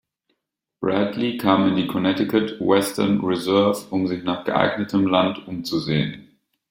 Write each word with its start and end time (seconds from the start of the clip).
Bradley 0.81 1.37
kam 1.37 1.67
in 1.67 1.75
die 1.75 1.85
Connecticut 1.85 2.59
Western 2.59 3.19
Reserve, 3.23 3.85
um 3.91 4.07
sich 4.07 4.23
nach 4.23 4.45
geeignetem 4.45 5.05
Land 5.05 5.47
umzusehen. 5.47 6.27